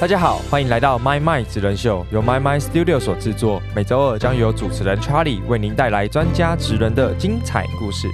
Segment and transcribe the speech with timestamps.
[0.00, 3.60] 大家好，欢迎来到 My My 职人秀，由 My My Studio 所制作。
[3.76, 8.08] 每周二将由主持人 Charlie 为您带来专家职人的精彩故事。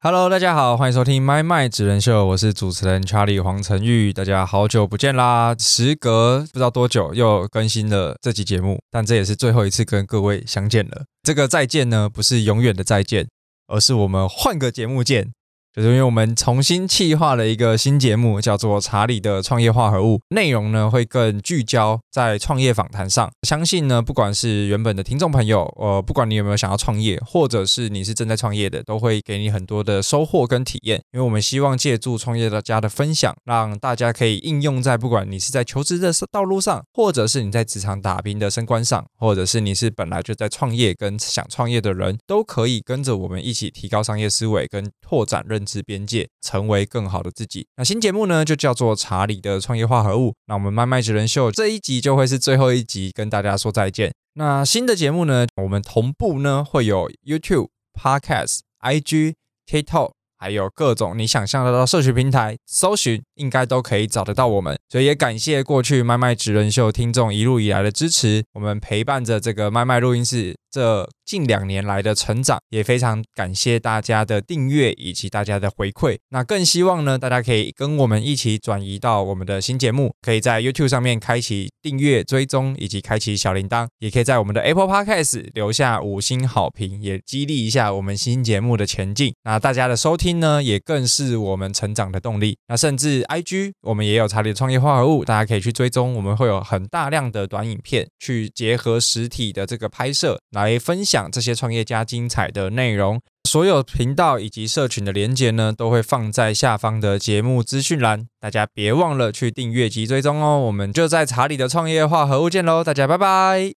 [0.00, 4.12] Hello，大家好，欢迎收听 My My 职人秀，我是主持人 Charlie 黄晨玉。
[4.12, 5.54] 大家好久不见啦！
[5.56, 11.04] 时隔不知道多久又更新了这期节目，但这也是最后一次跟各位相见了。
[11.22, 13.28] 这个再见呢，不是永远的再见，
[13.68, 15.30] 而是我们换个节目见。
[15.72, 23.30] 就是因为我们重新企划了一个新节目，叫做《查理的创业化合物》，内容呢会更聚焦在创业访谈上。
[23.46, 31.00] 相信呢，不管是原本的听众朋友，呃，不管你有没有想要创业，或者是你是正在创业的，都会给你很多的收获跟体验。
[31.12, 45.60] 因为我们希望借助创业大家的分享，让大家可以应用在不管你是在求职的道路上，或者是你在职场打拼的升官上，或者是你是本来就在创业跟想创业的人，都可以跟着我们一起提高商业思维跟拓展认。
[45.70, 47.66] 认知边界，成为更好的自己。
[47.76, 50.34] 那新节目呢，就叫做查理的创业化合物。
[50.46, 54.12] 那我们麦麦职人秀这一集就会是最后一集，跟大家说再见。
[54.34, 59.34] 那新的节目呢，我们同步呢会有 YouTube、Podcast、IG、
[59.66, 60.12] TikTok。
[60.42, 64.74] 还有各种你想象得到社群平台，搜寻应该都可以找得到我们。
[64.88, 76.18] 所以也感谢过去麦麦职人秀听众一路以来的支持，我们陪伴着这个麦麦录音室这近两年来的成长，也非常感谢大家的订阅以及大家的回馈。
[76.30, 89.32] 那更希望呢，大家可以跟我们一起转移到我们的新节目，可以在 YouTube 上面开启订阅追踪以及开启小铃铛，也可以在我们的 Apple Podcast 留下五星好评，也激励一下我们新节目的前进。
[89.44, 90.40] 那大家的收听。
[90.40, 92.56] 呢，也更是我们成长的动力。
[92.68, 96.14] 那甚至 IG 我们也有查理的创业化合物，大家可以去追踪。
[96.14, 103.20] 我们会有很大量的短影片，去结合实体的这个拍摄，来分享这些创业家精彩的内容。
[103.48, 110.60] 所有频道以及社群的连接呢，都会放在下方的节目资讯栏，大家别忘了去订阅及追踪哦。
[110.60, 113.68] 我们就在查理的创业化合物见喽，大家拜拜。